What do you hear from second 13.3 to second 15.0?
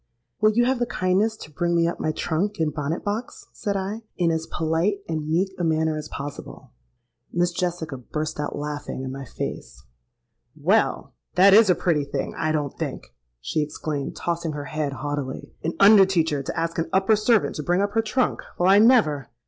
she exclaimed, tossing her head